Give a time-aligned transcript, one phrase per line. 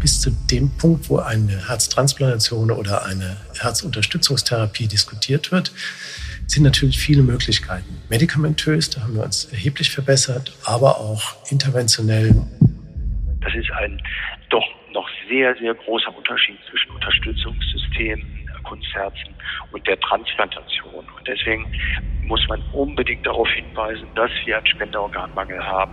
[0.00, 5.72] bis zu dem Punkt, wo eine Herztransplantation oder eine Herzunterstützungstherapie diskutiert wird,
[6.46, 8.00] sind natürlich viele Möglichkeiten.
[8.08, 12.34] Medikamentös, da haben wir uns erheblich verbessert, aber auch interventionell.
[13.40, 14.00] Das ist ein
[14.50, 19.34] doch noch sehr, sehr großer Unterschied zwischen Unterstützungssystemen, Kunstherzen
[19.72, 21.04] und der Transplantation.
[21.16, 21.66] Und deswegen
[22.24, 25.92] muss man unbedingt darauf hinweisen, dass wir einen Spenderorganmangel haben.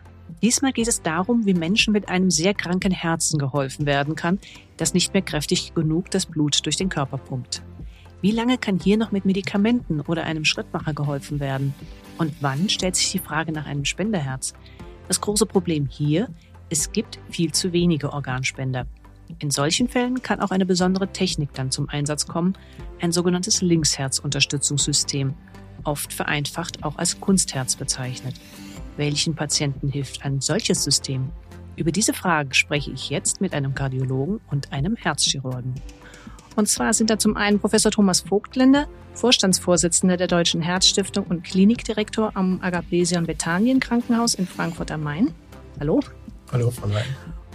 [0.41, 4.39] Diesmal geht es darum, wie Menschen mit einem sehr kranken Herzen geholfen werden kann,
[4.77, 7.61] das nicht mehr kräftig genug das Blut durch den Körper pumpt.
[8.21, 11.73] Wie lange kann hier noch mit Medikamenten oder einem Schrittmacher geholfen werden?
[12.17, 14.53] Und wann stellt sich die Frage nach einem Spenderherz?
[15.07, 16.29] Das große Problem hier,
[16.69, 18.85] es gibt viel zu wenige Organspender.
[19.39, 22.53] In solchen Fällen kann auch eine besondere Technik dann zum Einsatz kommen,
[22.99, 25.33] ein sogenanntes Linksherzunterstützungssystem,
[25.83, 28.35] oft vereinfacht auch als Kunstherz bezeichnet.
[28.97, 31.31] Welchen Patienten hilft ein solches System?
[31.75, 35.73] Über diese Frage spreche ich jetzt mit einem Kardiologen und einem Herzchirurgen.
[36.55, 42.31] Und zwar sind da zum einen Professor Thomas Vogtländer, Vorstandsvorsitzender der Deutschen Herzstiftung und Klinikdirektor
[42.35, 45.33] am Agaplesion Bethanien Krankenhaus in Frankfurt am Main.
[45.79, 46.01] Hallo.
[46.51, 47.05] Hallo, Frau Lein.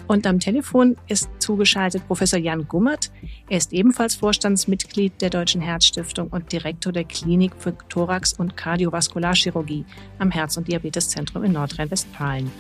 [0.08, 3.10] Und am Telefon ist zugeschaltet Professor Jan Gummert.
[3.48, 9.84] Er ist ebenfalls Vorstandsmitglied der Deutschen Herzstiftung und Direktor der Klinik für Thorax- und Kardiovaskularchirurgie
[10.20, 12.52] am Herz- und Diabeteszentrum in Nordrhein-Westfalen.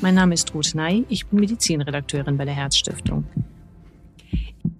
[0.00, 3.24] Mein Name ist Ruth Ney, ich bin Medizinredakteurin bei der Herzstiftung.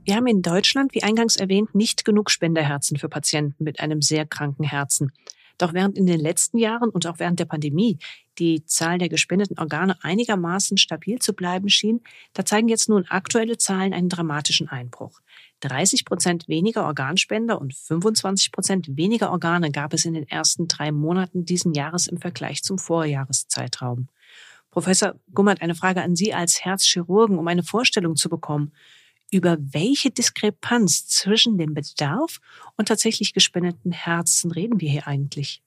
[0.04, 4.26] Wir haben in Deutschland, wie eingangs erwähnt, nicht genug Spenderherzen für Patienten mit einem sehr
[4.26, 5.12] kranken Herzen.
[5.58, 7.98] Doch während in den letzten Jahren und auch während der Pandemie
[8.38, 12.00] die Zahl der gespendeten Organe einigermaßen stabil zu bleiben schien,
[12.32, 15.20] da zeigen jetzt nun aktuelle Zahlen einen dramatischen Einbruch.
[15.60, 20.90] 30 Prozent weniger Organspender und 25 Prozent weniger Organe gab es in den ersten drei
[20.90, 24.08] Monaten diesen Jahres im Vergleich zum Vorjahreszeitraum.
[24.70, 28.72] Professor Gummert, eine Frage an Sie als Herzchirurgen, um eine Vorstellung zu bekommen.
[29.32, 32.38] Über welche Diskrepanz zwischen dem Bedarf
[32.76, 35.62] und tatsächlich gespendeten Herzen reden wir hier eigentlich?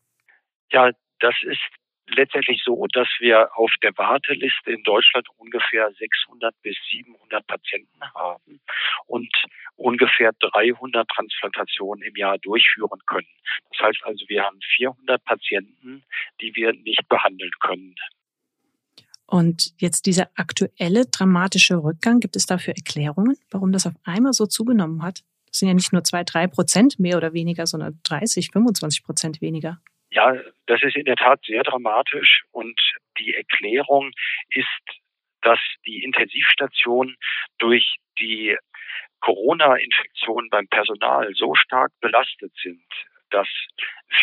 [0.71, 1.61] Ja, das ist
[2.07, 8.61] letztendlich so, dass wir auf der Warteliste in Deutschland ungefähr 600 bis 700 Patienten haben
[9.07, 9.33] und
[9.75, 13.27] ungefähr 300 Transplantationen im Jahr durchführen können.
[13.71, 16.03] Das heißt also, wir haben 400 Patienten,
[16.39, 17.95] die wir nicht behandeln können.
[19.27, 24.45] Und jetzt dieser aktuelle dramatische Rückgang, gibt es dafür Erklärungen, warum das auf einmal so
[24.45, 25.23] zugenommen hat?
[25.47, 29.41] Das sind ja nicht nur zwei, drei Prozent mehr oder weniger, sondern 30, 25 Prozent
[29.41, 29.79] weniger.
[30.11, 30.33] Ja,
[30.67, 32.79] das ist in der Tat sehr dramatisch und
[33.19, 34.11] die Erklärung
[34.49, 34.67] ist,
[35.41, 37.15] dass die Intensivstationen
[37.57, 38.57] durch die
[39.21, 42.83] Corona-Infektion beim Personal so stark belastet sind,
[43.31, 43.47] dass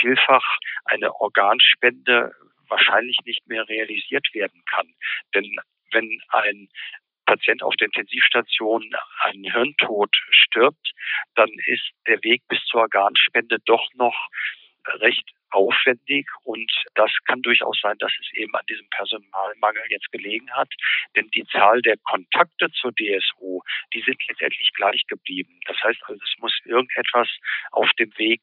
[0.01, 0.45] vielfach
[0.84, 2.33] eine Organspende
[2.72, 4.88] wahrscheinlich nicht mehr realisiert werden kann.
[5.34, 5.56] Denn
[5.93, 6.69] wenn ein
[7.27, 8.91] Patient auf der Intensivstation
[9.25, 10.93] einen Hirntod stirbt,
[11.34, 14.28] dann ist der Weg bis zur Organspende doch noch
[14.87, 20.51] recht aufwendig und das kann durchaus sein, dass es eben an diesem Personalmangel jetzt gelegen
[20.53, 20.69] hat,
[21.17, 23.63] denn die Zahl der Kontakte zur DSO,
[23.95, 25.61] die sind letztendlich gleich geblieben.
[25.67, 27.29] Das heißt also, es muss irgendetwas
[27.71, 28.41] auf dem Weg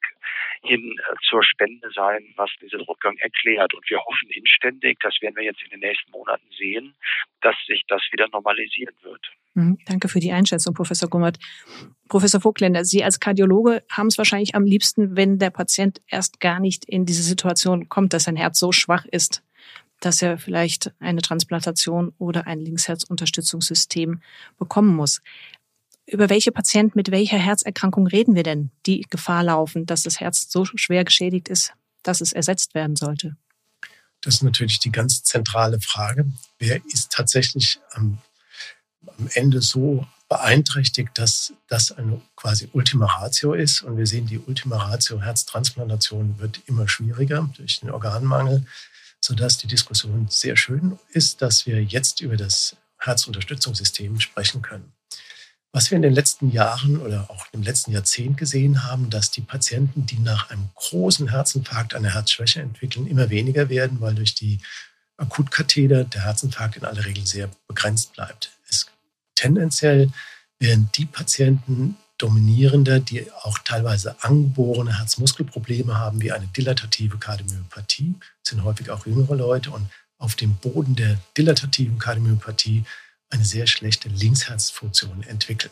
[0.62, 5.36] hin äh, zur Spende sein, was diesen Rückgang erklärt und wir hoffen inständig, das werden
[5.36, 6.96] wir jetzt in den nächsten Monaten sehen,
[7.41, 9.31] dass sich das wieder normalisieren wird.
[9.56, 11.38] Mhm, danke für die Einschätzung, Professor Gummert.
[12.08, 16.59] Professor Vogtländer, Sie als Kardiologe haben es wahrscheinlich am liebsten, wenn der Patient erst gar
[16.59, 19.41] nicht in diese Situation kommt, dass sein Herz so schwach ist,
[19.99, 24.21] dass er vielleicht eine Transplantation oder ein Linksherzunterstützungssystem
[24.57, 25.22] bekommen muss.
[26.05, 30.49] Über welche Patienten mit welcher Herzerkrankung reden wir denn, die Gefahr laufen, dass das Herz
[30.49, 31.73] so schwer geschädigt ist,
[32.03, 33.35] dass es ersetzt werden sollte?
[34.22, 36.25] Das ist natürlich die ganz zentrale Frage.
[36.57, 38.19] Wer ist tatsächlich am
[39.17, 43.81] am Ende so beeinträchtigt, dass das eine quasi Ultima Ratio ist.
[43.81, 48.66] Und wir sehen, die Ultima Ratio Herztransplantation wird immer schwieriger durch den Organmangel,
[49.20, 54.93] sodass die Diskussion sehr schön ist, dass wir jetzt über das Herzunterstützungssystem sprechen können.
[55.72, 59.41] Was wir in den letzten Jahren oder auch im letzten Jahrzehnt gesehen haben, dass die
[59.41, 64.59] Patienten, die nach einem großen Herzinfarkt eine Herzschwäche entwickeln, immer weniger werden, weil durch die
[65.17, 68.52] Akutkatheter der Herzinfarkt in aller Regel sehr begrenzt bleibt.
[69.40, 70.12] Tendenziell
[70.59, 78.50] werden die Patienten dominierender, die auch teilweise angeborene Herzmuskelprobleme haben, wie eine dilatative Kardiomyopathie, das
[78.50, 82.84] sind häufig auch jüngere Leute und auf dem Boden der dilatativen Kardiomyopathie
[83.30, 85.72] eine sehr schlechte Linksherzfunktion entwickeln.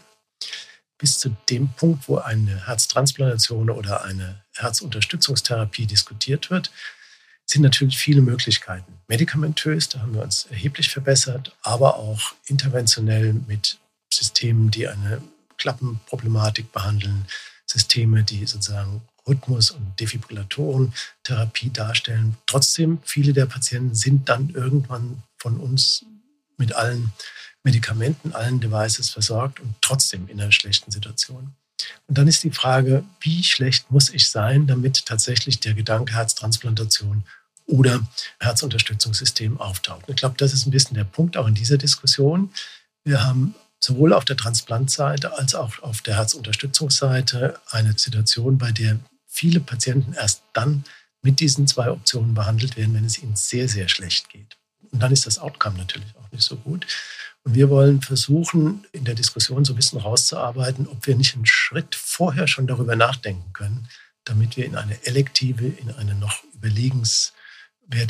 [0.98, 6.72] Bis zu dem Punkt, wo eine Herztransplantation oder eine Herzunterstützungstherapie diskutiert wird,
[7.50, 8.94] sind natürlich viele Möglichkeiten.
[9.08, 13.80] Medikamentös, da haben wir uns erheblich verbessert, aber auch interventionell mit
[14.14, 15.22] Systemen, die eine
[15.58, 17.26] Klappenproblematik behandeln,
[17.66, 22.38] Systeme, die sozusagen Rhythmus- und Defibrillatorentherapie darstellen.
[22.46, 26.06] Trotzdem, viele der Patienten sind dann irgendwann von uns
[26.58, 27.12] mit allen
[27.64, 31.54] Medikamenten, allen Devices versorgt und trotzdem in einer schlechten Situation.
[32.08, 37.24] Und dann ist die Frage, wie schlecht muss ich sein, damit tatsächlich der Gedanke Herztransplantation
[37.66, 38.08] oder
[38.40, 40.06] Herzunterstützungssystem auftaucht.
[40.08, 42.52] Ich glaube, das ist ein bisschen der Punkt auch in dieser Diskussion.
[43.04, 49.00] Wir haben sowohl auf der Transplantseite als auch auf der Herzunterstützungsseite eine Situation, bei der
[49.28, 50.84] viele Patienten erst dann
[51.22, 54.58] mit diesen zwei Optionen behandelt werden, wenn es ihnen sehr, sehr schlecht geht.
[54.92, 56.88] Und dann ist das Outcome natürlich auch nicht so gut.
[57.50, 61.96] Wir wollen versuchen, in der Diskussion so ein bisschen rauszuarbeiten, ob wir nicht einen Schritt
[61.96, 63.88] vorher schon darüber nachdenken können,
[64.26, 67.34] damit wir in eine elektive, in eine noch überlegens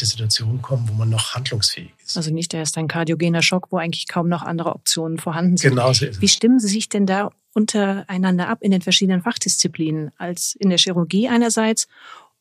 [0.02, 2.18] Situation kommen, wo man noch handlungsfähig ist.
[2.18, 5.70] Also nicht erst ein kardiogener Schock, wo eigentlich kaum noch andere Optionen vorhanden sind.
[5.70, 6.22] Genau so ist es.
[6.22, 10.80] Wie stimmen Sie sich denn da untereinander ab in den verschiedenen Fachdisziplinen, als in der
[10.80, 11.88] Chirurgie einerseits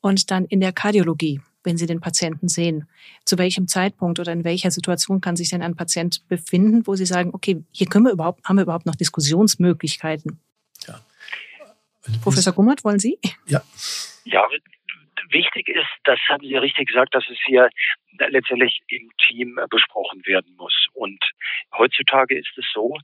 [0.00, 2.88] und dann in der Kardiologie, wenn Sie den Patienten sehen?
[3.24, 7.04] Zu welchem Zeitpunkt oder in welcher Situation kann sich denn ein Patient befinden, wo Sie
[7.04, 10.38] sagen, okay, hier können wir überhaupt, haben wir überhaupt noch Diskussionsmöglichkeiten?
[10.86, 11.00] Ja.
[12.22, 13.18] Professor Gummert, wollen Sie?
[13.46, 13.62] Ja.
[14.24, 14.42] Ja,
[15.30, 17.68] wichtig ist, das haben Sie richtig gesagt, dass es hier
[18.18, 20.86] letztendlich im Team besprochen werden muss.
[20.94, 21.22] Und
[21.76, 22.96] heutzutage ist es so,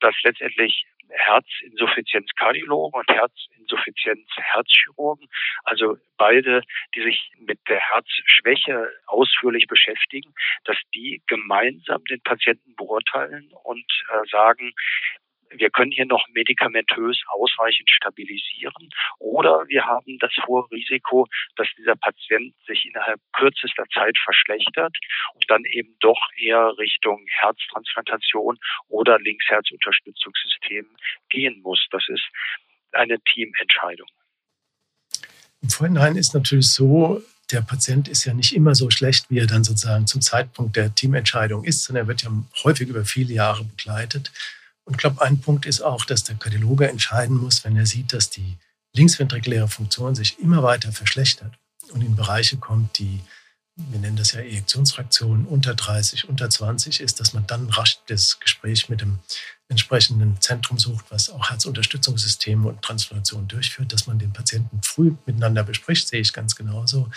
[0.00, 5.28] dass letztendlich Herzinsuffizienzkardiologen und Herzinsuffizienz-Herzchirurgen,
[5.64, 6.62] also beide,
[6.94, 10.32] die sich mit der Herzschwäche ausführlich beschäftigen,
[10.64, 14.72] dass die gemeinsam den Patienten beurteilen und äh, sagen,
[15.50, 18.88] wir können hier noch medikamentös ausreichend stabilisieren
[19.18, 21.26] oder wir haben das hohe Risiko,
[21.56, 24.96] dass dieser Patient sich innerhalb kürzester Zeit verschlechtert
[25.34, 28.58] und dann eben doch eher Richtung Herztransplantation
[28.88, 30.86] oder Linksherzunterstützungssystem
[31.30, 31.86] gehen muss.
[31.90, 32.24] Das ist
[32.92, 34.08] eine Teamentscheidung.
[35.62, 39.46] Im Vorhinein ist natürlich so, der Patient ist ja nicht immer so schlecht, wie er
[39.46, 42.30] dann sozusagen zum Zeitpunkt der Teamentscheidung ist, sondern er wird ja
[42.64, 44.32] häufig über viele Jahre begleitet.
[44.86, 48.12] Und ich glaube, ein Punkt ist auch, dass der Kardiologe entscheiden muss, wenn er sieht,
[48.12, 48.56] dass die
[48.94, 51.52] linksventrikuläre Funktion sich immer weiter verschlechtert
[51.90, 53.20] und in Bereiche kommt, die,
[53.74, 58.38] wir nennen das ja Ejektionsfraktion, unter 30, unter 20 ist, dass man dann rasch das
[58.38, 59.18] Gespräch mit dem
[59.68, 65.64] entsprechenden Zentrum sucht, was auch Herzunterstützungssysteme und Transplantation durchführt, dass man den Patienten früh miteinander
[65.64, 67.10] bespricht, sehe ich ganz genauso,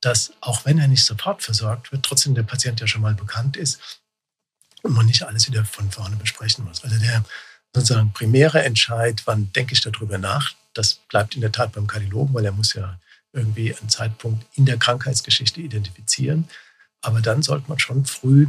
[0.00, 3.58] dass auch wenn er nicht sofort versorgt wird, trotzdem der Patient ja schon mal bekannt
[3.58, 3.99] ist
[4.82, 6.82] und man nicht alles wieder von vorne besprechen muss.
[6.84, 7.24] Also der
[7.74, 12.34] sozusagen primäre Entscheid, wann denke ich darüber nach, das bleibt in der Tat beim Kardiologen,
[12.34, 12.98] weil er muss ja
[13.32, 16.48] irgendwie einen Zeitpunkt in der Krankheitsgeschichte identifizieren.
[17.00, 18.48] Aber dann sollte man schon früh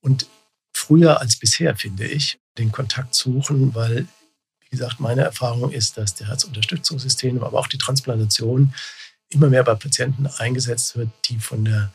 [0.00, 0.26] und
[0.72, 4.06] früher als bisher, finde ich, den Kontakt suchen, weil,
[4.60, 8.74] wie gesagt, meine Erfahrung ist, dass der Herzunterstützungssystem, aber auch die Transplantation
[9.28, 11.92] immer mehr bei Patienten eingesetzt wird, die von der,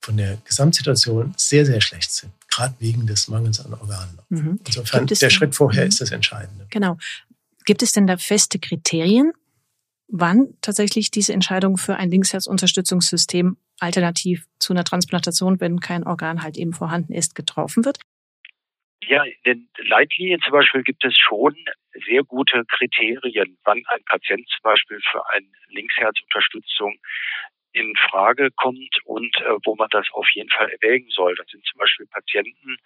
[0.00, 4.18] von der Gesamtsituation sehr, sehr schlecht sind gerade wegen des Mangels an Organen.
[4.28, 4.60] Mhm.
[4.66, 5.88] Insofern, der denn, Schritt vorher mhm.
[5.88, 6.66] ist das Entscheidende.
[6.70, 6.96] Genau.
[7.64, 9.32] Gibt es denn da feste Kriterien,
[10.08, 16.56] wann tatsächlich diese Entscheidung für ein Linksherzunterstützungssystem alternativ zu einer Transplantation, wenn kein Organ halt
[16.56, 17.98] eben vorhanden ist, getroffen wird?
[19.02, 21.54] Ja, in den Leitlinien zum Beispiel gibt es schon
[22.06, 26.96] sehr gute Kriterien, wann ein Patient zum Beispiel für eine Linksherzunterstützung
[27.72, 31.34] in Frage kommt und äh, wo man das auf jeden Fall erwägen soll.
[31.36, 32.76] Das sind zum Beispiel Patienten,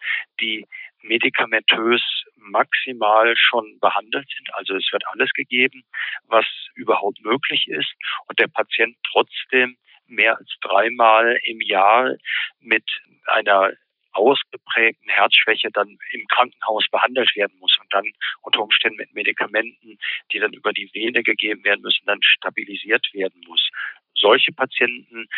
[0.41, 0.67] die
[1.03, 2.03] medikamentös
[2.37, 4.55] maximal schon behandelt sind.
[4.55, 5.85] Also es wird alles gegeben,
[6.27, 7.93] was überhaupt möglich ist
[8.29, 12.17] und der Patient trotzdem mehr als dreimal im Jahr
[12.61, 12.85] mit
[13.27, 13.73] einer
[14.13, 18.05] ausgeprägten Herzschwäche dann im Krankenhaus behandelt werden muss und dann
[18.43, 19.99] unter Umständen mit Medikamenten,
[20.33, 23.69] die dann über die Vene gegeben werden müssen, dann stabilisiert werden muss.
[24.15, 25.29] Solche Patienten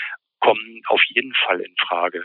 [0.44, 2.22] kommen auf jeden Fall in Frage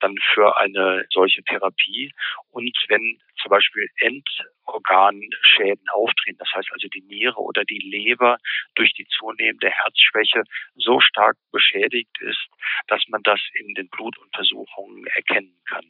[0.00, 2.14] dann für eine solche Therapie.
[2.50, 8.38] Und wenn zum Beispiel Endorganschäden auftreten, das heißt also die Niere oder die Leber
[8.74, 10.44] durch die zunehmende Herzschwäche
[10.76, 12.48] so stark beschädigt ist,
[12.86, 15.84] dass man das in den Blutuntersuchungen erkennen kann.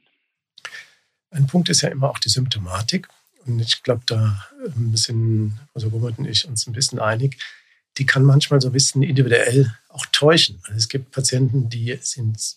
[1.30, 3.06] Ein Punkt ist ja immer auch die Symptomatik.
[3.46, 4.48] und ich glaube, da
[4.94, 7.36] sind also Gummert und ich uns ein bisschen einig,
[7.98, 10.60] die kann manchmal so ein bisschen individuell auch täuschen.
[10.64, 12.56] Also es gibt Patienten, die sind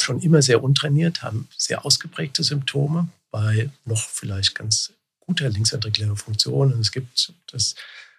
[0.00, 6.72] schon immer sehr untrainiert, haben sehr ausgeprägte Symptome bei noch vielleicht ganz guter linksventrikulärer Funktion.
[6.72, 7.74] Und es gibt das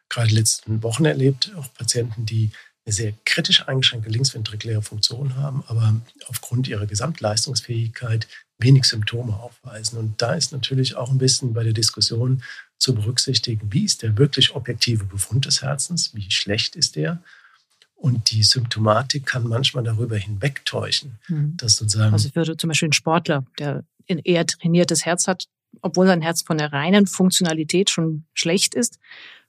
[0.10, 2.52] gerade letzten Wochen erlebt, auch Patienten, die
[2.86, 5.96] eine sehr kritisch eingeschränkte linksventrikuläre Funktion haben, aber
[6.28, 8.28] aufgrund ihrer Gesamtleistungsfähigkeit
[8.64, 10.00] wenig Symptome aufweisen.
[10.00, 12.44] Und da ist natürlich auch ein bisschen bei der Diskussion
[12.78, 17.22] zu berücksichtigen, wie ist der wirklich objektive Befund des Herzens, wie schlecht ist der.
[17.96, 21.20] Und die Symptomatik kann manchmal darüber hinwegtäuschen.
[21.30, 21.56] Mhm.
[21.56, 25.48] Dass sozusagen also ich würde zum Beispiel ein Sportler, der ein eher trainiertes Herz hat,
[25.82, 29.00] obwohl sein Herz von der reinen Funktionalität schon schlecht ist,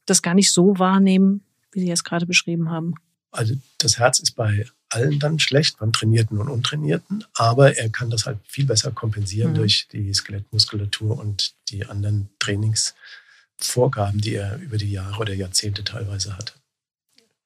[0.06, 1.42] das gar nicht so wahrnehmen,
[1.72, 2.94] wie Sie es gerade beschrieben haben.
[3.32, 8.10] Also das Herz ist bei allen dann schlecht, beim Trainierten und Untrainierten, aber er kann
[8.10, 9.56] das halt viel besser kompensieren mhm.
[9.56, 16.36] durch die Skelettmuskulatur und die anderen Trainingsvorgaben, die er über die Jahre oder Jahrzehnte teilweise
[16.36, 16.54] hatte.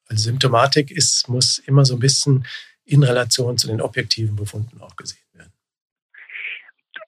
[0.09, 2.47] Also Symptomatik ist, muss immer so ein bisschen
[2.85, 5.53] in Relation zu den objektiven Befunden auch gesehen werden.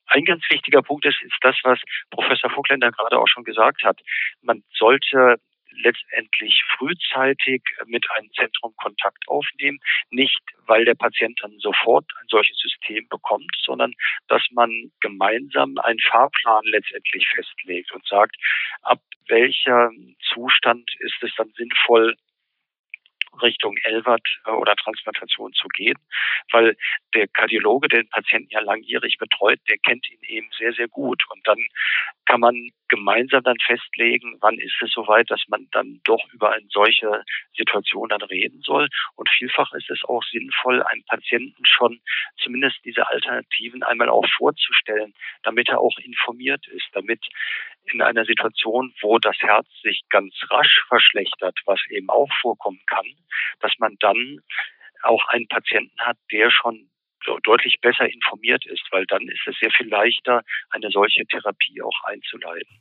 [0.07, 1.79] Ein ganz wichtiger Punkt ist, ist das, was
[2.11, 4.01] Professor Vogländer gerade auch schon gesagt hat.
[4.43, 5.41] Man sollte
[5.83, 9.79] letztendlich frühzeitig mit einem Zentrum Kontakt aufnehmen.
[10.11, 13.95] Nicht, weil der Patient dann sofort ein solches System bekommt, sondern
[14.29, 18.37] dass man gemeinsam einen Fahrplan letztendlich festlegt und sagt,
[18.83, 19.91] ab welcher
[20.33, 22.17] Zustand ist es dann sinnvoll,
[23.43, 25.99] Richtung Elwert äh, oder Transplantation zu gehen,
[26.53, 26.77] weil
[27.15, 31.23] der Kardiologe, der den Patienten ja langjährig betreut, der kennt ihn eben sehr, sehr gut.
[31.31, 31.59] Und dann
[32.27, 36.67] kann man gemeinsam dann festlegen, wann ist es soweit, dass man dann doch über eine
[36.71, 37.25] solche
[37.57, 38.89] Situation dann reden soll.
[39.17, 42.01] Und vielfach ist es auch sinnvoll, einem Patienten schon
[42.43, 47.25] zumindest diese Alternativen einmal auch vorzustellen, damit er auch informiert ist, damit
[47.85, 53.07] in einer Situation, wo das Herz sich ganz rasch verschlechtert, was eben auch vorkommen kann,
[53.61, 54.41] dass man dann
[55.03, 56.91] auch einen Patienten hat, der schon
[57.45, 62.05] deutlich besser informiert ist, weil dann ist es sehr viel leichter, eine solche Therapie auch
[62.05, 62.81] einzuleiten.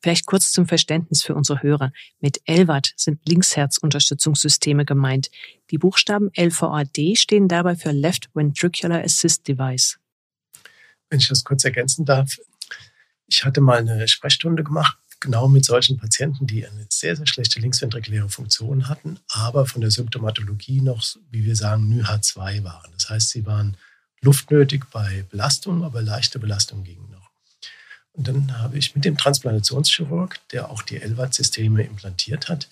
[0.00, 1.92] Vielleicht kurz zum Verständnis für unsere Hörer.
[2.20, 5.30] Mit LVAD sind Linksherzunterstützungssysteme gemeint.
[5.70, 9.98] Die Buchstaben LVAD stehen dabei für Left Ventricular Assist Device.
[11.10, 12.36] Wenn ich das kurz ergänzen darf,
[13.26, 17.60] ich hatte mal eine Sprechstunde gemacht, genau mit solchen Patienten, die eine sehr, sehr schlechte
[17.60, 22.90] linksventrikuläre Funktion hatten, aber von der Symptomatologie noch, wie wir sagen, NYHA2 waren.
[22.92, 23.76] Das heißt, sie waren
[24.20, 27.30] luftnötig bei Belastung, aber leichte Belastung ging noch.
[28.12, 32.68] Und dann habe ich mit dem Transplantationschirurg, der auch die LVAD-Systeme implantiert hat,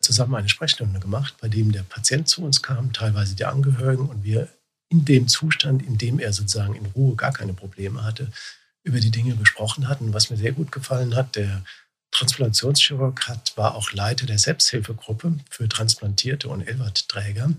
[0.00, 4.24] zusammen eine Sprechstunde gemacht, bei dem der Patient zu uns kam, teilweise die Angehörigen und
[4.24, 4.48] wir
[4.90, 8.30] in dem Zustand, in dem er sozusagen in Ruhe gar keine Probleme hatte,
[8.82, 10.12] über die Dinge gesprochen hatten.
[10.12, 11.64] Was mir sehr gut gefallen hat, der
[12.12, 17.52] Transplantationschirurg hat, war auch Leiter der Selbsthilfegruppe für Transplantierte und LVAD-Träger,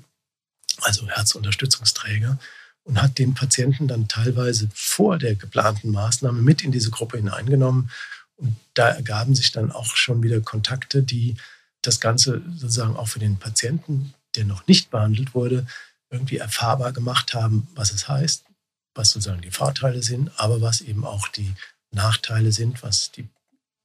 [0.81, 2.39] also Herzunterstützungsträger,
[2.83, 7.89] und hat den Patienten dann teilweise vor der geplanten Maßnahme mit in diese Gruppe hineingenommen.
[8.35, 11.35] Und da ergaben sich dann auch schon wieder Kontakte, die
[11.81, 15.65] das Ganze sozusagen auch für den Patienten, der noch nicht behandelt wurde,
[16.09, 18.45] irgendwie erfahrbar gemacht haben, was es heißt,
[18.93, 21.53] was sozusagen die Vorteile sind, aber was eben auch die
[21.91, 23.27] Nachteile sind, was die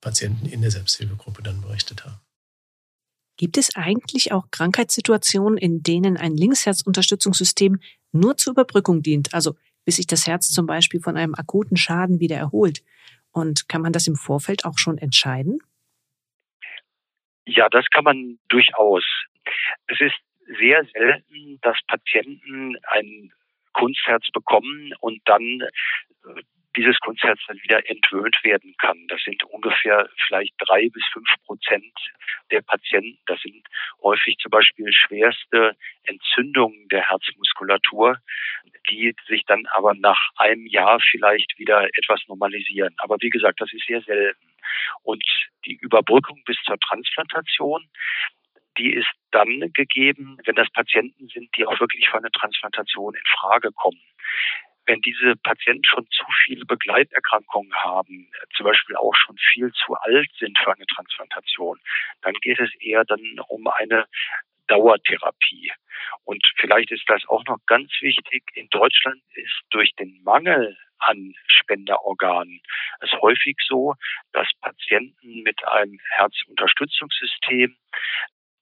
[0.01, 2.21] Patienten in der Selbsthilfegruppe dann berichtet haben.
[3.37, 7.79] Gibt es eigentlich auch Krankheitssituationen, in denen ein Linksherzunterstützungssystem
[8.13, 12.21] nur zur Überbrückung dient, also bis sich das Herz zum Beispiel von einem akuten Schaden
[12.21, 12.83] wieder erholt?
[13.31, 15.61] Und kann man das im Vorfeld auch schon entscheiden?
[17.47, 19.05] Ja, das kann man durchaus.
[19.87, 20.17] Es ist
[20.59, 23.33] sehr selten, dass Patienten ein
[23.73, 25.61] Kunstherz bekommen und dann
[26.25, 26.43] äh,
[26.77, 29.07] dieses Kunstherz dann wieder entwöhnt werden kann.
[29.09, 31.93] Das sind ungefähr vielleicht drei bis fünf Prozent
[32.51, 33.19] der Patienten.
[33.27, 33.67] Das sind
[34.03, 38.19] häufig zum Beispiel schwerste Entzündungen der Herzmuskulatur,
[38.91, 42.95] die sich dann aber nach einem Jahr vielleicht wieder etwas normalisieren.
[42.99, 44.55] Aber wie gesagt, das ist sehr selten.
[45.03, 45.25] Und
[45.65, 47.89] die Überbrückung bis zur Transplantation,
[48.79, 53.39] die ist dann gegeben, wenn das Patienten sind, die auch wirklich für eine Transplantation in
[53.39, 54.01] Frage kommen.
[54.89, 60.29] Wenn diese Patienten schon zu viele Begleiterkrankungen haben, zum Beispiel auch schon viel zu alt
[60.39, 61.79] sind für eine Transplantation,
[62.23, 64.07] dann geht es eher dann um eine
[64.67, 65.71] Dauertherapie.
[66.25, 68.43] Und vielleicht ist das auch noch ganz wichtig.
[68.55, 72.61] In Deutschland ist durch den Mangel an Spenderorganen
[73.01, 73.95] es häufig so,
[74.33, 77.77] dass Patienten mit einem Herzunterstützungssystem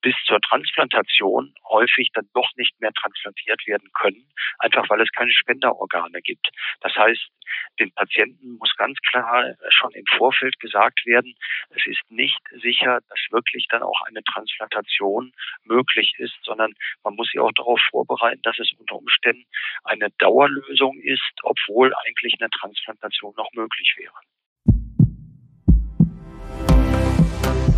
[0.03, 5.33] bis zur Transplantation häufig dann doch nicht mehr transplantiert werden können, einfach weil es keine
[5.33, 6.49] Spenderorgane gibt.
[6.81, 7.29] Das heißt,
[7.79, 11.35] den Patienten muss ganz klar schon im Vorfeld gesagt werden,
[11.71, 15.33] es ist nicht sicher, dass wirklich dann auch eine Transplantation
[15.65, 16.73] möglich ist, sondern
[17.03, 19.45] man muss sie auch darauf vorbereiten, dass es unter Umständen
[19.85, 24.15] eine Dauerlösung ist, obwohl eigentlich eine Transplantation noch möglich wäre.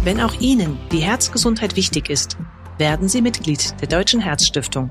[0.08, 2.38] Wenn auch Ihnen die Herzgesundheit wichtig ist,
[2.78, 4.88] werden Sie Mitglied der Deutschen Herzstiftung.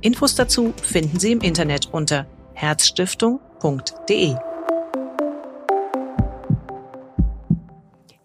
[0.00, 4.34] Infos dazu finden Sie im Internet unter herzstiftung.de.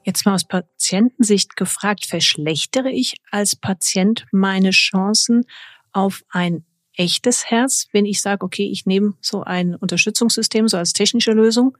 [0.03, 5.43] Jetzt mal aus Patientensicht gefragt, verschlechtere ich als Patient meine Chancen
[5.91, 6.65] auf ein
[6.97, 11.77] echtes Herz, wenn ich sage, okay, ich nehme so ein Unterstützungssystem so als technische Lösung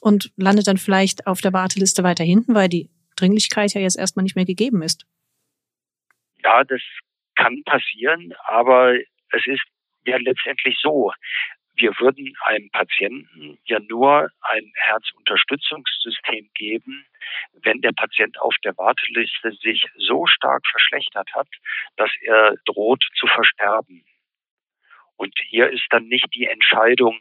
[0.00, 2.88] und lande dann vielleicht auf der Warteliste weiter hinten, weil die
[3.20, 5.04] Dringlichkeit ja jetzt erstmal nicht mehr gegeben ist.
[6.42, 6.80] Ja, das
[7.36, 9.62] kann passieren, aber es ist
[10.04, 11.12] ja letztendlich so.
[11.74, 17.06] Wir würden einem Patienten ja nur ein Herzunterstützungssystem geben,
[17.62, 21.48] wenn der Patient auf der Warteliste sich so stark verschlechtert hat,
[21.96, 24.04] dass er droht zu versterben.
[25.20, 27.20] Und hier ist dann nicht die Entscheidung,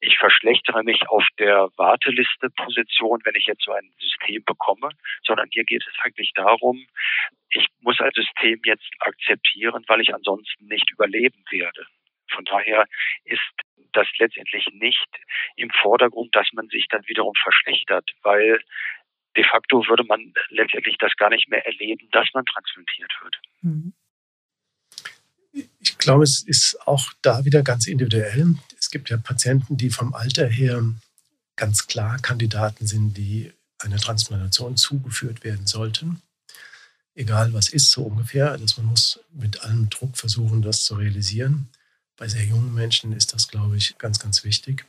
[0.00, 4.88] ich verschlechtere mich auf der Warteliste-Position, wenn ich jetzt so ein System bekomme,
[5.24, 6.84] sondern hier geht es eigentlich darum,
[7.50, 11.86] ich muss ein System jetzt akzeptieren, weil ich ansonsten nicht überleben werde.
[12.32, 12.86] Von daher
[13.22, 13.52] ist
[13.92, 15.08] das letztendlich nicht
[15.54, 18.60] im Vordergrund, dass man sich dann wiederum verschlechtert, weil
[19.36, 23.38] de facto würde man letztendlich das gar nicht mehr erleben, dass man transplantiert wird.
[23.62, 23.92] Mhm
[25.88, 28.54] ich glaube, es ist auch da wieder ganz individuell.
[28.78, 30.82] Es gibt ja Patienten, die vom Alter her
[31.56, 36.20] ganz klar Kandidaten sind, die eine Transplantation zugeführt werden sollten.
[37.14, 38.52] Egal was ist, so ungefähr.
[38.52, 41.68] Also man muss mit allem Druck versuchen, das zu realisieren.
[42.16, 44.84] Bei sehr jungen Menschen ist das, glaube ich, ganz, ganz wichtig.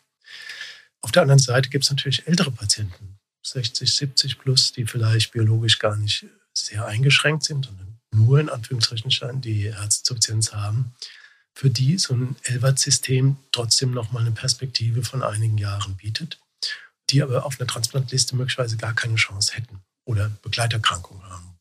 [1.01, 5.79] Auf der anderen Seite gibt es natürlich ältere Patienten, 60, 70 plus, die vielleicht biologisch
[5.79, 10.93] gar nicht sehr eingeschränkt sind, sondern nur in Anführungszeichen die Herzinsuffizienz haben,
[11.53, 16.39] für die so ein LVAD-System trotzdem nochmal eine Perspektive von einigen Jahren bietet,
[17.09, 21.59] die aber auf einer Transplantliste möglicherweise gar keine Chance hätten oder Begleiterkrankungen haben,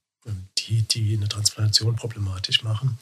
[0.59, 2.99] die, die eine Transplantation problematisch machen.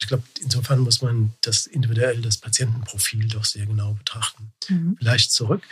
[0.00, 4.52] Ich glaube, insofern muss man das individuell, das Patientenprofil doch sehr genau betrachten.
[4.68, 4.96] Mhm.
[4.98, 5.62] Vielleicht zurück.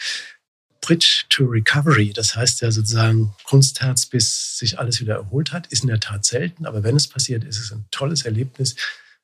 [0.87, 5.83] Bridge to Recovery, das heißt ja sozusagen Kunstherz, bis sich alles wieder erholt hat, ist
[5.83, 8.77] in der Tat selten, aber wenn es passiert, ist es ein tolles Erlebnis.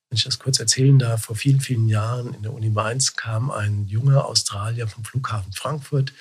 [0.09, 3.53] Wenn ich das kurz erzählen darf, vor vielen, vielen Jahren in der Uni Mainz kam
[3.53, 6.13] ein junger Australier vom Flughafen Frankfurt,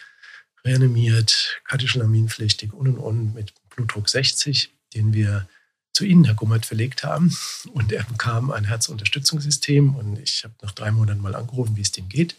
[0.63, 5.49] reanimiert, katecholaminpflichtig und und und mit Blutdruck 60, den wir
[5.91, 7.35] zu Ihnen, Herr Gummert, verlegt haben.
[7.73, 11.91] Und er bekam ein Herzunterstützungssystem und ich habe nach drei Monaten mal angerufen, wie es
[11.91, 12.35] dem geht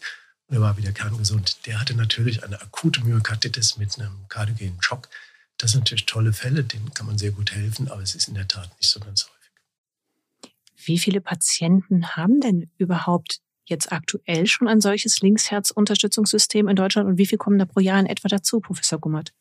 [0.49, 1.65] er war wieder kerngesund.
[1.65, 5.09] Der hatte natürlich eine akute Myokarditis mit einem kardiogenen Schock.
[5.57, 8.35] Das sind natürlich tolle Fälle, denen kann man sehr gut helfen, aber es ist in
[8.35, 10.53] der Tat nicht so ganz häufig.
[10.85, 17.17] Wie viele Patienten haben denn überhaupt jetzt aktuell schon ein solches Linksherzunterstützungssystem in Deutschland und
[17.17, 19.33] wie viel kommen da pro Jahr in etwa dazu, Professor Gummert?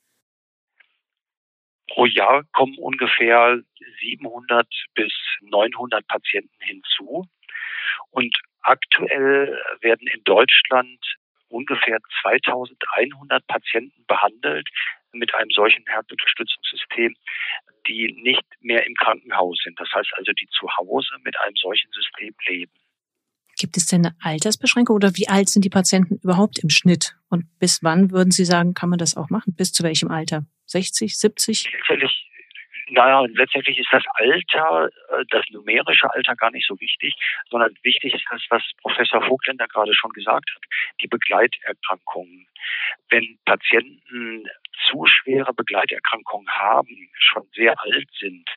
[1.89, 3.61] Pro Jahr kommen ungefähr
[4.01, 5.13] 700 bis
[5.43, 7.27] 900 Patienten hinzu.
[8.11, 11.01] Und Aktuell werden in Deutschland
[11.49, 14.69] ungefähr 2100 Patienten behandelt
[15.13, 17.15] mit einem solchen Herzunterstützungssystem,
[17.87, 19.79] die nicht mehr im Krankenhaus sind.
[19.79, 22.73] Das heißt also, die zu Hause mit einem solchen System leben.
[23.59, 27.15] Gibt es denn eine Altersbeschränkung oder wie alt sind die Patienten überhaupt im Schnitt?
[27.29, 29.55] Und bis wann würden Sie sagen, kann man das auch machen?
[29.55, 30.47] Bis zu welchem Alter?
[30.67, 31.71] 60, 70?
[31.71, 32.32] Sicherlich
[32.89, 37.15] naja, letztendlich ist das Alter, äh, das numerische Alter gar nicht so wichtig,
[37.51, 40.63] sondern wichtig ist das, was Professor Vogländer gerade schon gesagt hat,
[41.01, 42.47] die Begleiterkrankungen.
[43.09, 44.49] Wenn Patienten
[44.89, 48.49] zu schwere Begleiterkrankungen haben, schon sehr alt sind,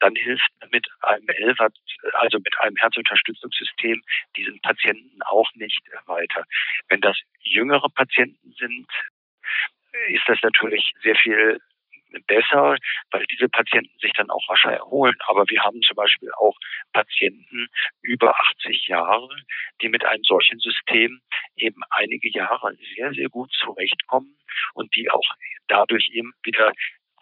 [0.00, 1.74] dann hilft mit einem LVAD,
[2.14, 4.02] also mit einem Herzunterstützungssystem,
[4.36, 6.44] diesen Patienten auch nicht weiter.
[6.88, 8.86] Wenn das jüngere Patienten sind,
[10.08, 11.60] ist das natürlich sehr viel
[12.26, 12.76] besser,
[13.10, 15.14] weil diese Patienten sich dann auch rascher erholen.
[15.26, 16.56] Aber wir haben zum Beispiel auch
[16.92, 17.68] Patienten
[18.02, 19.28] über 80 Jahre,
[19.80, 21.20] die mit einem solchen System
[21.56, 24.36] eben einige Jahre sehr, sehr gut zurechtkommen
[24.74, 25.28] und die auch
[25.68, 26.72] dadurch eben wieder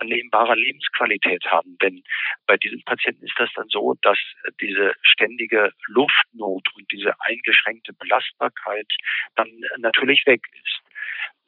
[0.03, 1.77] annehmbare Lebensqualität haben.
[1.79, 2.03] Denn
[2.47, 4.19] bei diesen Patienten ist das dann so, dass
[4.61, 8.89] diese ständige Luftnot und diese eingeschränkte Belastbarkeit
[9.37, 10.81] dann natürlich weg ist.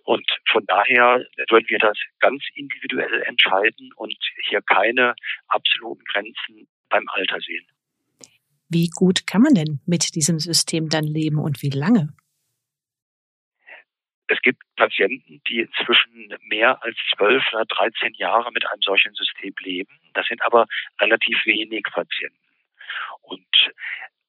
[0.04, 5.14] Und von daher würden wir das ganz individuell entscheiden und hier keine
[5.48, 7.66] absoluten Grenzen beim Alter sehen.
[8.68, 12.14] Wie gut kann man denn mit diesem System dann leben und wie lange?
[14.26, 19.54] Es gibt Patienten, die inzwischen mehr als zwölf oder dreizehn Jahre mit einem solchen System
[19.60, 20.00] leben.
[20.14, 20.66] Das sind aber
[21.00, 22.38] relativ wenig Patienten.
[23.22, 23.46] Und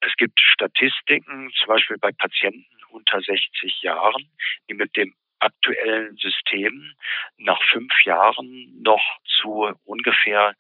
[0.02, 4.30] es gibt Statistiken, zum Beispiel bei Patienten unter 60 Jahren,
[4.70, 6.94] die mit dem aktuellen System
[7.38, 9.04] nach fünf Jahren noch
[9.42, 10.54] zu ungefähr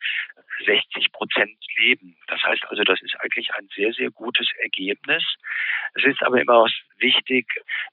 [0.65, 2.15] 60 Prozent leben.
[2.27, 5.23] Das heißt also, das ist eigentlich ein sehr, sehr gutes Ergebnis.
[5.95, 6.65] Es ist aber immer
[7.05, 7.45] wichtig,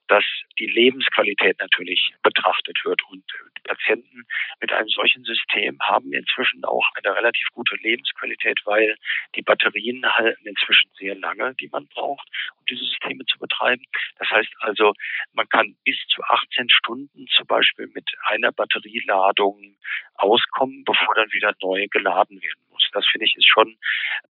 [0.09, 0.25] dass
[0.59, 3.03] die Lebensqualität natürlich betrachtet wird.
[3.11, 3.25] Und
[3.65, 4.27] Patienten
[4.61, 8.97] mit einem solchen System haben inzwischen auch eine relativ gute Lebensqualität, weil
[9.35, 13.85] die Batterien halten inzwischen sehr lange, die man braucht, um diese Systeme zu betreiben.
[14.19, 14.95] Das heißt also,
[15.33, 19.77] man kann bis zu 18 Stunden zum Beispiel mit einer Batterieladung
[20.15, 22.89] auskommen, bevor dann wieder neu geladen werden muss.
[22.93, 23.77] Das finde ich ist schon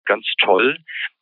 [0.05, 0.77] ganz toll.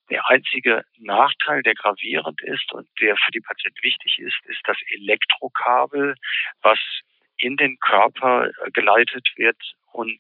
[0.10, 4.78] Der einzige Nachteil, der gravierend ist und der für die Patienten wichtig ist, ist das
[4.90, 6.16] Elektrokabel,
[6.62, 6.80] was
[7.38, 9.58] in den Körper geleitet wird
[9.98, 10.20] und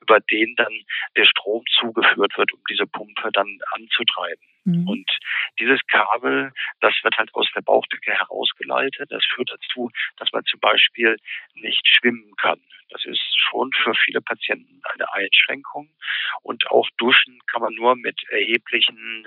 [0.00, 0.72] über den dann
[1.16, 4.46] der Strom zugeführt wird, um diese Pumpe dann anzutreiben.
[4.64, 4.88] Mhm.
[4.88, 5.18] Und
[5.58, 9.10] dieses Kabel, das wird halt aus der Bauchdecke herausgeleitet.
[9.10, 11.16] Das führt dazu, dass man zum Beispiel
[11.54, 12.60] nicht schwimmen kann.
[12.90, 15.90] Das ist schon für viele Patienten eine Einschränkung.
[16.42, 19.26] Und auch duschen kann man nur mit erheblichen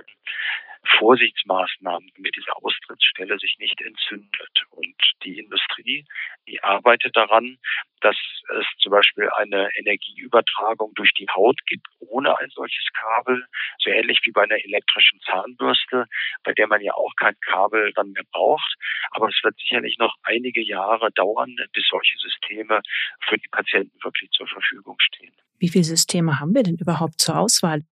[0.97, 4.63] Vorsichtsmaßnahmen, damit diese Austrittsstelle sich nicht entzündet.
[4.71, 6.05] Und die Industrie,
[6.47, 7.57] die arbeitet daran,
[8.01, 8.15] dass
[8.59, 13.45] es zum Beispiel eine Energieübertragung durch die Haut gibt, ohne ein solches Kabel,
[13.79, 16.05] so ähnlich wie bei einer elektrischen Zahnbürste,
[16.43, 18.75] bei der man ja auch kein Kabel dann mehr braucht.
[19.11, 22.81] Aber es wird sicherlich noch einige Jahre dauern, bis solche Systeme
[23.27, 25.33] für die Patienten wirklich zur Verfügung stehen.
[25.59, 27.83] Wie viele Systeme haben wir denn überhaupt zur Auswahl?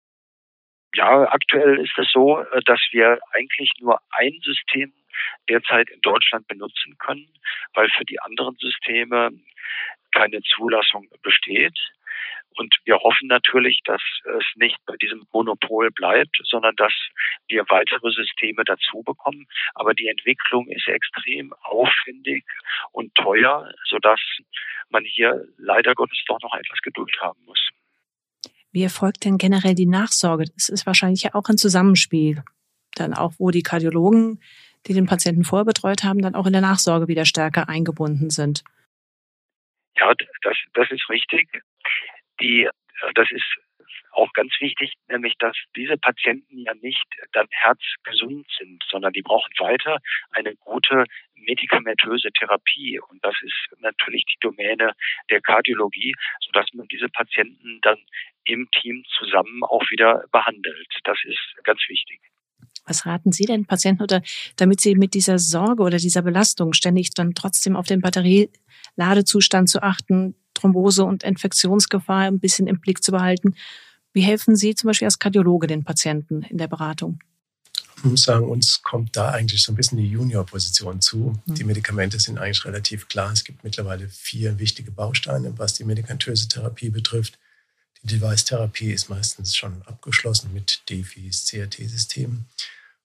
[0.97, 4.95] Ja, aktuell ist es so, äh, dass wir eigentlich nur ein System
[5.47, 7.29] derzeit in Deutschland benutzen können,
[7.75, 9.31] weil für die anderen Systeme
[10.13, 11.79] keine Zulassung besteht.
[12.57, 14.01] Und wir hoffen natürlich, dass
[14.39, 16.95] es nicht bei diesem Monopol bleibt, sondern dass
[17.49, 19.47] wir weitere Systeme dazu bekommen.
[19.75, 22.47] Aber die Entwicklung ist extrem aufwendig
[22.93, 24.21] und teuer, sodass
[24.89, 27.69] man hier leider Gottes doch noch etwas Geduld haben muss.
[28.77, 30.45] Wie erfolgt denn generell die Nachsorge?
[30.55, 32.45] Das ist wahrscheinlich ja auch ein Zusammenspiel.
[32.95, 34.39] Dann auch, wo die Kardiologen,
[34.87, 38.65] die den Patienten vorbetreut haben, dann auch in der Nachsorge wieder stärker eingebunden sind.
[39.97, 40.13] Ja,
[40.43, 41.49] das, das ist richtig.
[42.43, 42.69] Die,
[43.15, 43.47] das ist
[44.13, 49.53] auch ganz wichtig, nämlich dass diese Patienten ja nicht dann herzgesund sind, sondern die brauchen
[49.57, 50.01] weiter
[50.33, 53.01] eine gute medikamentöse Therapie.
[53.01, 54.93] Und das ist natürlich die Domäne
[55.31, 57.99] der Kardiologie, sodass man diese Patienten dann
[58.47, 60.89] im Team zusammen auch wieder behandelt.
[61.05, 62.21] Das ist ganz wichtig.
[62.87, 64.23] Was raten Sie denn Patienten oder
[64.57, 69.83] damit sie mit dieser Sorge oder dieser Belastung ständig dann trotzdem auf den Batterieladezustand zu
[69.83, 73.57] achten, Thrombose und Infektionsgefahr ein bisschen im Blick zu behalten?
[74.13, 77.19] Wie helfen Sie zum Beispiel als Kardiologe den Patienten in der Beratung?
[77.99, 81.33] Ich muss sagen, uns kommt da eigentlich so ein bisschen die Junior-Position zu.
[81.47, 81.55] Mhm.
[81.55, 83.33] Die Medikamente sind eigentlich relativ klar.
[83.33, 87.39] Es gibt mittlerweile vier wichtige Bausteine, was die medikamentöse Therapie betrifft.
[88.07, 92.47] Die Device-Therapie ist meistens schon abgeschlossen mit DEFIs, CRT-Systemen.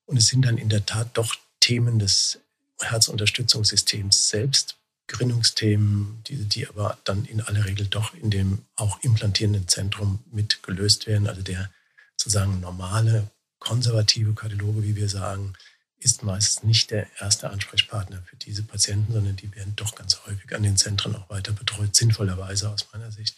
[0.06, 2.38] Und es sind dann in der Tat doch Themen des
[2.80, 4.76] Herzunterstützungssystems selbst,
[5.08, 10.62] Gerinnungsthemen, die, die aber dann in aller Regel doch in dem auch implantierenden Zentrum mit
[10.62, 11.28] gelöst werden.
[11.28, 11.72] Also der
[12.16, 15.54] sozusagen normale, konservative Kardiologe, wie wir sagen,
[15.98, 20.54] ist meist nicht der erste Ansprechpartner für diese Patienten, sondern die werden doch ganz häufig
[20.56, 23.36] an den Zentren auch weiter betreut, sinnvollerweise aus meiner Sicht.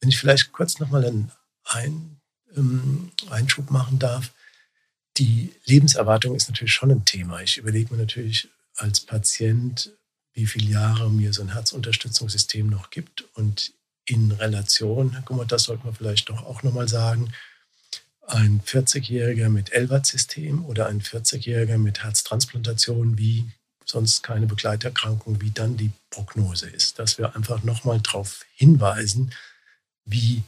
[0.00, 1.30] Wenn ich vielleicht kurz nochmal einen
[1.64, 2.20] Ein,
[2.56, 4.32] ähm, Einschub machen darf.
[5.16, 7.40] Die Lebenserwartung ist natürlich schon ein Thema.
[7.42, 9.92] Ich überlege mir natürlich als Patient,
[10.32, 13.24] wie viele Jahre mir so ein Herzunterstützungssystem noch gibt.
[13.34, 13.72] Und
[14.06, 17.32] in Relation, Herr Gummert, das sollte man vielleicht doch auch nochmal sagen,
[18.26, 23.50] ein 40-Jähriger mit LVAD-System oder ein 40-Jähriger mit Herztransplantation, wie
[23.84, 27.00] sonst keine Begleiterkrankung, wie dann die Prognose ist.
[27.00, 29.32] Dass wir einfach nochmal darauf hinweisen,
[30.10, 30.42] wie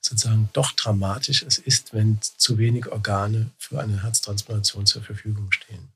[0.00, 5.92] sozusagen doch dramatisch es ist, wenn zu wenig Organe für eine Herztransplantation zur Verfügung stehen.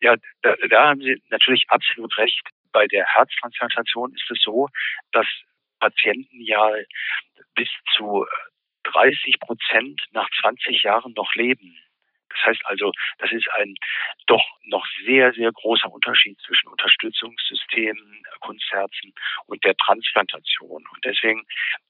[0.00, 2.42] Ja, da, da haben Sie natürlich absolut recht.
[2.72, 4.68] Bei der Herztransplantation ist es so,
[5.12, 5.26] dass
[5.78, 6.72] Patienten ja
[7.54, 8.26] bis zu
[8.84, 11.78] 30 Prozent nach 20 Jahren noch leben.
[12.34, 13.74] Das heißt also, das ist ein
[14.26, 19.12] doch noch sehr, sehr großer Unterschied zwischen Unterstützungssystemen, Kunstherzen
[19.46, 20.84] und der Transplantation.
[20.92, 21.44] Und deswegen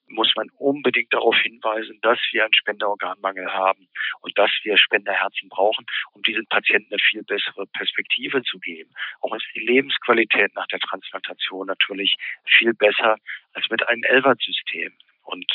[0.07, 3.89] muss man unbedingt darauf hinweisen, dass wir einen Spenderorganmangel haben
[4.21, 8.91] und dass wir Spenderherzen brauchen, um diesen Patienten eine viel bessere Perspektive zu geben.
[9.21, 13.17] Auch ist die Lebensqualität nach der Transplantation natürlich viel besser
[13.55, 14.93] als mit einem Elbert-System.
[15.23, 15.51] Und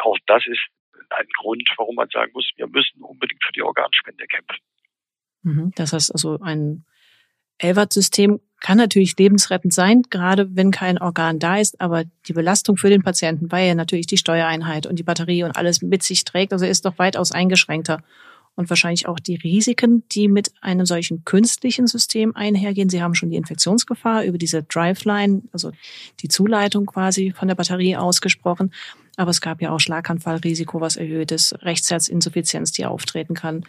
[0.00, 0.66] auch das ist
[1.10, 4.58] ein Grund, warum man sagen muss, wir müssen unbedingt für die Organspende kämpfen.
[5.42, 5.72] Mhm.
[5.74, 6.84] Das heißt also, ein
[7.58, 12.90] Elbert-System kann natürlich lebensrettend sein, gerade wenn kein Organ da ist, aber die Belastung für
[12.90, 16.52] den Patienten, weil er natürlich die Steuereinheit und die Batterie und alles mit sich trägt,
[16.52, 18.02] also ist doch weitaus eingeschränkter.
[18.54, 22.90] Und wahrscheinlich auch die Risiken, die mit einem solchen künstlichen System einhergehen.
[22.90, 25.72] Sie haben schon die Infektionsgefahr über diese Driveline, also
[26.20, 28.70] die Zuleitung quasi von der Batterie ausgesprochen.
[29.16, 33.64] Aber es gab ja auch Schlaganfallrisiko, was erhöht ist, Rechtsherzinsuffizienz, die auftreten kann.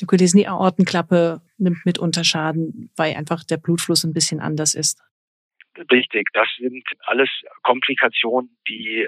[0.00, 5.00] Die Aortenklappe nimmt mitunter Schaden, weil einfach der Blutfluss ein bisschen anders ist.
[5.90, 7.30] Richtig, das sind alles
[7.62, 9.06] Komplikationen, die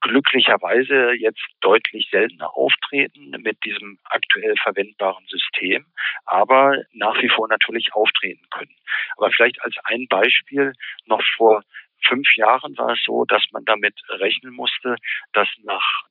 [0.00, 5.86] glücklicherweise jetzt deutlich seltener auftreten mit diesem aktuell verwendbaren System,
[6.24, 8.74] aber nach wie vor natürlich auftreten können.
[9.16, 10.72] Aber vielleicht als ein Beispiel
[11.06, 11.62] noch vor
[12.06, 14.96] fünf Jahren war es so, dass man damit rechnen musste,
[15.32, 16.04] dass nach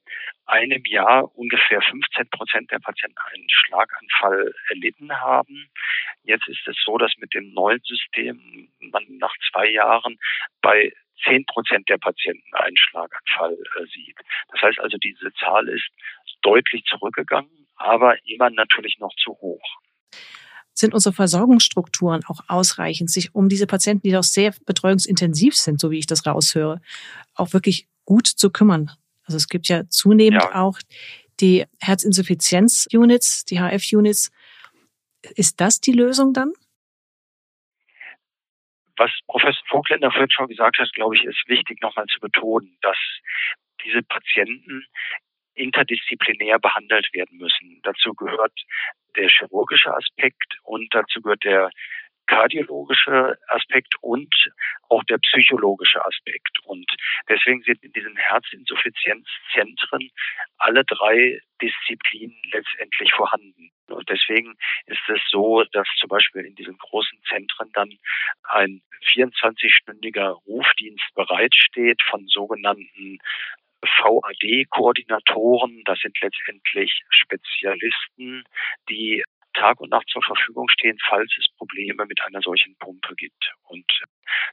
[0.46, 5.70] einem Jahr ungefähr 15 Prozent der Patienten einen Schlaganfall erlitten haben.
[6.24, 10.18] Jetzt ist es so, dass mit dem neuen System man nach zwei Jahren
[10.62, 10.92] bei
[11.24, 14.18] 10 Prozent der Patienten einen Schlaganfall äh, sieht.
[14.52, 15.90] Das heißt also, diese Zahl ist
[16.42, 19.80] deutlich zurückgegangen, aber immer natürlich noch zu hoch
[20.74, 25.92] sind unsere Versorgungsstrukturen auch ausreichend, sich um diese Patienten, die doch sehr betreuungsintensiv sind, so
[25.92, 26.82] wie ich das raushöre,
[27.36, 28.92] auch wirklich gut zu kümmern.
[29.24, 30.56] Also es gibt ja zunehmend ja.
[30.56, 30.80] auch
[31.40, 34.32] die Herzinsuffizienz-Units, die HF-Units.
[35.36, 36.54] Ist das die Lösung dann?
[38.98, 42.98] Was Professor Vogtländer vorhin schon gesagt hat, glaube ich, ist wichtig nochmal zu betonen, dass
[43.86, 44.86] diese Patienten
[45.60, 47.80] interdisziplinär behandelt werden müssen.
[47.84, 48.54] Dazu gehört
[49.16, 51.70] der chirurgische Aspekt und dazu gehört der
[52.30, 54.34] kardiologische Aspekt und
[54.90, 56.60] auch der psychologische Aspekt.
[56.64, 56.86] Und
[57.28, 60.12] deswegen sind in diesen Herzinsuffizienzzentren
[60.60, 63.72] alle drei Disziplinen letztendlich vorhanden.
[63.88, 67.98] Und deswegen ist es so, dass zum Beispiel in diesen großen Zentren dann
[68.44, 73.18] ein 24-stündiger Rufdienst bereitsteht von sogenannten
[73.82, 78.44] VAD-Koordinatoren, das sind letztendlich Spezialisten,
[78.90, 83.52] die Tag und Nacht zur Verfügung stehen, falls es Probleme mit einer solchen Pumpe gibt.
[83.64, 83.86] Und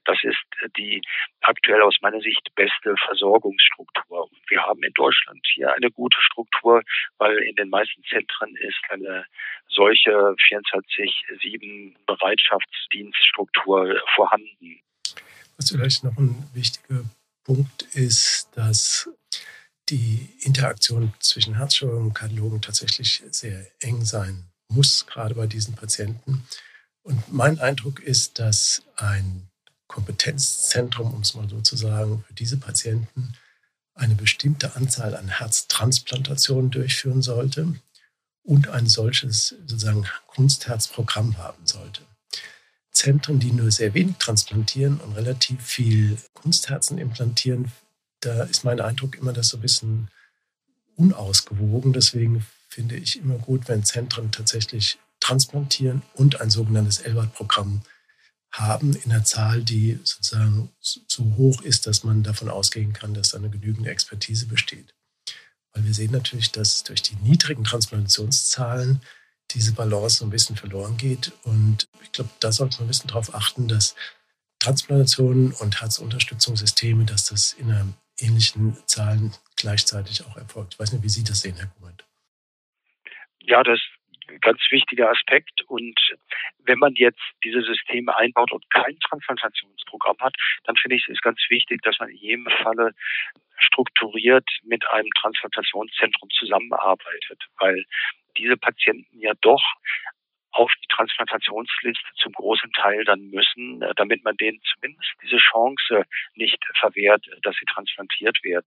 [0.05, 0.45] das ist
[0.77, 1.01] die
[1.41, 4.29] aktuell aus meiner Sicht beste Versorgungsstruktur.
[4.49, 6.83] Wir haben in Deutschland hier eine gute Struktur,
[7.19, 9.27] weil in den meisten Zentren ist eine
[9.69, 14.81] solche 24-7 Bereitschaftsdienststruktur vorhanden.
[15.57, 17.05] Was vielleicht noch ein wichtiger
[17.47, 19.09] Punkt ist, dass
[19.89, 26.45] die Interaktion zwischen Herzchirurgen und Kardiologen tatsächlich sehr eng sein muss, gerade bei diesen Patienten.
[27.03, 29.49] Und mein Eindruck ist, dass ein
[29.87, 33.33] Kompetenzzentrum, um es mal so zu sagen, für diese Patienten
[33.95, 37.75] eine bestimmte Anzahl an Herztransplantationen durchführen sollte
[38.43, 42.03] und ein solches sozusagen Kunstherzprogramm haben sollte.
[42.97, 47.71] Zentren, die nur sehr wenig transplantieren und relativ viel Kunstherzen implantieren,
[48.21, 50.09] da ist mein Eindruck immer, dass so ein bisschen
[50.97, 51.93] unausgewogen.
[51.93, 57.83] Deswegen finde ich immer gut, wenn Zentren tatsächlich transplantieren und ein sogenanntes LWAT-Programm
[58.51, 63.31] haben in einer Zahl, die sozusagen so hoch ist, dass man davon ausgehen kann, dass
[63.31, 64.95] da eine genügende Expertise besteht.
[65.75, 69.03] Weil wir sehen natürlich, dass durch die niedrigen Transplantationszahlen
[69.51, 71.33] diese Balance so ein bisschen verloren geht.
[71.45, 73.95] Und ich glaube, da sollte man ein bisschen darauf achten, dass
[74.59, 77.87] Transplantationen und Herzunterstützungssysteme, dass das in einer
[78.19, 80.75] ähnlichen Zahlen gleichzeitig auch erfolgt.
[80.75, 82.05] Ich weiß nicht, wie Sie das sehen, Herr Gument.
[83.41, 85.63] Ja, das ist ein ganz wichtiger Aspekt.
[85.69, 85.99] Und
[86.59, 91.39] wenn man jetzt diese Systeme einbaut und kein Transplantationsprogramm hat, dann finde ich es ganz
[91.49, 92.93] wichtig, dass man in jedem Falle
[93.59, 97.85] strukturiert mit einem Transplantationszentrum zusammenarbeitet, weil
[98.39, 99.63] diese Patienten ja doch
[100.51, 106.05] auf die Transplantationsliste zum großen Teil dann müssen, äh, damit man denen zumindest diese Chance
[106.35, 108.67] nicht verwehrt, dass sie transplantiert werden.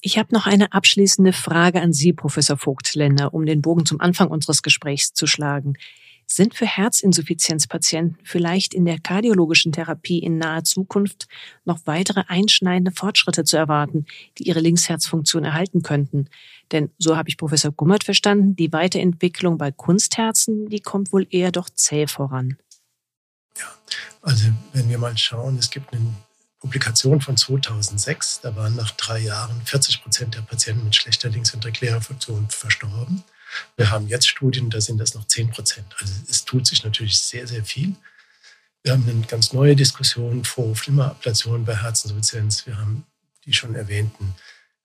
[0.00, 4.28] Ich habe noch eine abschließende Frage an Sie, Professor Vogtländer, um den Bogen zum Anfang
[4.28, 5.76] unseres Gesprächs zu schlagen.
[6.30, 11.26] Sind für Herzinsuffizienzpatienten vielleicht in der kardiologischen Therapie in naher Zukunft
[11.64, 14.04] noch weitere einschneidende Fortschritte zu erwarten,
[14.36, 16.28] die ihre Linksherzfunktion erhalten könnten?
[16.70, 21.50] Denn so habe ich Professor Gummert verstanden, die Weiterentwicklung bei Kunstherzen, die kommt wohl eher
[21.50, 22.58] doch zäh voran.
[23.56, 23.72] Ja,
[24.20, 26.14] also wenn wir mal schauen, es gibt einen
[26.60, 28.40] Publikation von 2006.
[28.42, 33.24] Da waren nach drei Jahren 40 Prozent der Patienten mit schlechter linksventrikulärer Funktion verstorben.
[33.76, 35.94] Wir haben jetzt Studien, da sind das noch 10 Prozent.
[36.00, 37.94] Also es tut sich natürlich sehr, sehr viel.
[38.82, 42.66] Wir haben eine ganz neue Diskussion vor Flimmerablation bei Herzinsuffizienz.
[42.66, 43.04] Wir haben
[43.44, 44.34] die schon erwähnten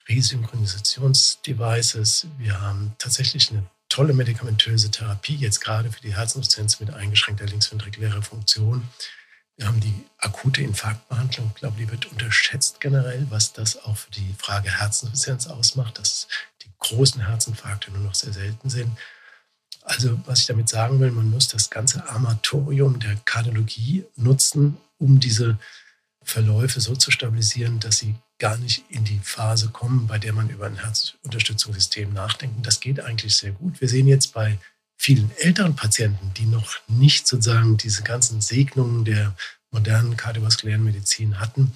[0.10, 2.28] Resynchronisationsdevices.
[2.38, 8.24] Wir haben tatsächlich eine tolle medikamentöse Therapie, jetzt gerade für die Herzinsuffizienz mit eingeschränkter linksventrikulärer
[8.24, 8.88] Funktion.
[9.56, 11.52] Wir haben die akute Infarktbehandlung.
[11.54, 16.28] Ich glaube, die wird unterschätzt generell, was das auch für die Frage Herzinsuffizienz ausmacht, dass
[16.64, 18.98] die großen Herzinfarkte nur noch sehr selten sind.
[19.84, 25.20] Also, was ich damit sagen will, man muss das ganze Armatorium der Kardiologie nutzen, um
[25.20, 25.60] diese
[26.24, 30.50] Verläufe so zu stabilisieren, dass sie gar nicht in die Phase kommen, bei der man
[30.50, 32.66] über ein Herzunterstützungssystem nachdenkt.
[32.66, 33.80] Das geht eigentlich sehr gut.
[33.82, 34.58] Wir sehen jetzt bei
[34.98, 39.36] vielen älteren Patienten, die noch nicht sozusagen diese ganzen Segnungen der
[39.72, 41.74] modernen kardiovaskulären Medizin hatten,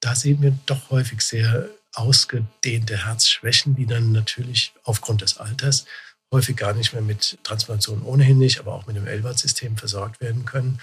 [0.00, 5.86] da sehen wir doch häufig sehr ausgedehnte Herzschwächen, die dann natürlich aufgrund des Alters
[6.30, 10.44] häufig gar nicht mehr mit Transplantation ohnehin nicht, aber auch mit dem LVAD-System versorgt werden
[10.44, 10.80] können.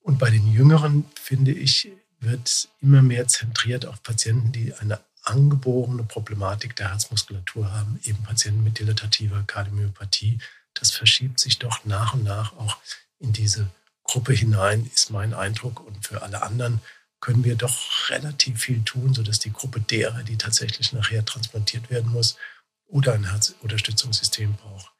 [0.00, 1.88] Und bei den Jüngeren, finde ich,
[2.20, 8.64] wird immer mehr zentriert auf Patienten, die eine angeborene Problematik der Herzmuskulatur haben, eben Patienten
[8.64, 10.38] mit dilatativer Kardiomyopathie,
[10.74, 12.78] das verschiebt sich doch nach und nach auch
[13.18, 13.70] in diese
[14.04, 15.80] Gruppe hinein, ist mein Eindruck.
[15.80, 16.80] Und für alle anderen
[17.20, 22.10] können wir doch relativ viel tun, sodass die Gruppe derer, die tatsächlich nachher transplantiert werden
[22.10, 22.38] muss
[22.86, 24.90] oder ein Herzunterstützungssystem braucht,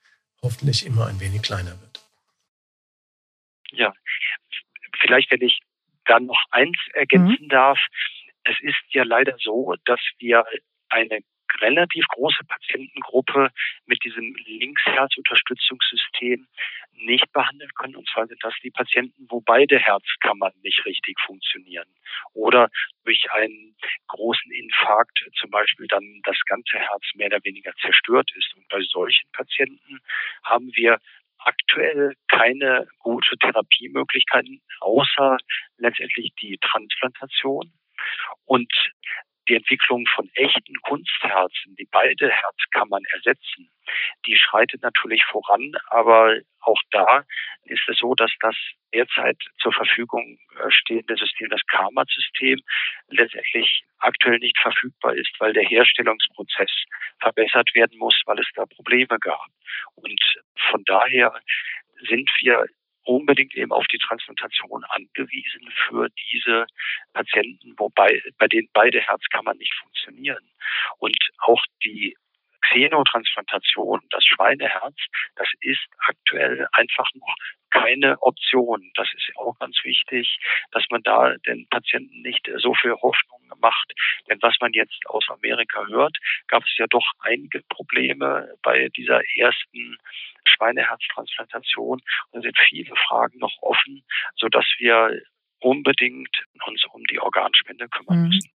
[0.41, 2.01] hoffentlich immer ein wenig kleiner wird.
[3.73, 3.93] Ja,
[5.01, 5.61] vielleicht, wenn ich
[6.05, 7.49] dann noch eins ergänzen mhm.
[7.49, 7.79] darf.
[8.45, 10.45] Es ist ja leider so, dass wir
[10.89, 11.21] eine
[11.63, 13.51] relativ große Patientengruppe
[13.87, 16.47] mit diesem Linksherzunterstützungssystem
[16.93, 17.97] nicht behandeln können.
[17.97, 21.89] Und zwar sind das die Patienten, wo beide Herzkammern nicht richtig funktionieren.
[22.35, 22.69] Oder
[23.05, 23.75] durch einen
[24.09, 28.55] großen Infarkt zum Beispiel dann das ganze Herz mehr oder weniger zerstört ist.
[28.57, 30.01] Und bei solchen Patienten
[30.45, 30.99] haben wir
[31.39, 35.39] aktuell keine gute Therapiemöglichkeiten, außer
[35.79, 37.73] letztendlich die Transplantation.
[38.45, 38.73] Und
[39.49, 43.71] die Entwicklung von echten Kunstherzen, die beide Herzkammern ersetzen,
[44.27, 47.25] die schreitet natürlich voran, aber auch da
[47.65, 48.57] ist es so, dass das
[48.95, 52.61] derzeit zur Verfügung äh, stehende System, das Karma-System,
[53.09, 56.71] letztendlich aktuell nicht verfügbar ist, weil der Herstellungsprozess
[57.21, 59.47] verbessert werden muss, weil es da Probleme gab.
[59.97, 60.21] Und
[60.71, 61.33] von daher
[62.09, 62.67] sind wir
[63.05, 66.67] unbedingt eben auf die Transplantation angewiesen für diese
[67.13, 70.51] Patienten, wobei bei denen beide Herzkammern nicht funktionieren.
[70.99, 72.17] Und auch die
[72.63, 74.97] Xenotransplantation, das Schweineherz,
[75.37, 77.35] das ist aktuell einfach noch
[77.71, 78.91] keine Option.
[78.95, 80.39] Das ist auch ganz wichtig,
[80.71, 83.93] dass man da den Patienten nicht so viel Hoffnung macht.
[84.29, 86.17] Denn was man jetzt aus Amerika hört,
[86.49, 89.97] gab es ja doch einige Probleme bei dieser ersten
[90.45, 92.01] Schweineherztransplantation.
[92.31, 94.05] Und es sind viele Fragen noch offen,
[94.37, 95.21] sodass wir
[95.61, 98.29] unbedingt uns um die Organspende kümmern mhm.
[98.29, 98.51] müssen.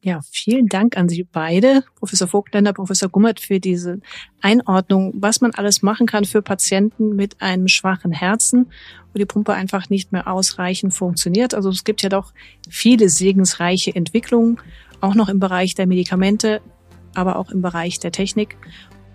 [0.00, 4.00] Ja, vielen Dank an Sie beide, Professor Vogtländer, Professor Gummert, für diese
[4.40, 8.70] Einordnung, was man alles machen kann für Patienten mit einem schwachen Herzen,
[9.12, 11.52] wo die Pumpe einfach nicht mehr ausreichend funktioniert.
[11.52, 12.32] Also es gibt ja doch
[12.70, 14.60] viele segensreiche Entwicklungen,
[15.00, 16.60] auch noch im Bereich der Medikamente,
[17.14, 18.56] aber auch im Bereich der Technik.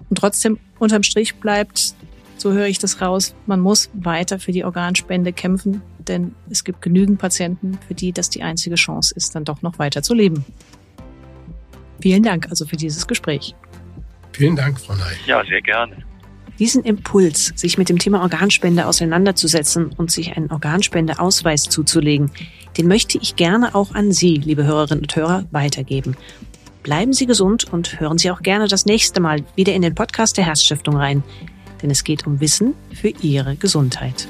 [0.10, 1.96] Und trotzdem unterm Strich bleibt,
[2.36, 6.82] so höre ich das raus, man muss weiter für die Organspende kämpfen, denn es gibt
[6.82, 10.46] genügend Patienten, für die das die einzige Chance ist, dann doch noch weiter zu leben.
[12.02, 13.56] Vielen Dank also für dieses Gespräch.
[14.34, 15.16] Vielen Dank, Frau Ney.
[15.26, 15.96] Ja, sehr gerne.
[16.60, 22.32] Diesen Impuls, sich mit dem Thema Organspende auseinanderzusetzen und sich einen Organspendeausweis zuzulegen,
[22.78, 26.16] den möchte ich gerne auch an Sie, liebe Hörerinnen und Hörer, weitergeben.
[26.84, 30.38] Bleiben Sie gesund und hören Sie auch gerne das nächste Mal wieder in den Podcast
[30.38, 31.24] der Herzstiftung rein,
[31.82, 34.28] denn es geht um Wissen für Ihre Gesundheit.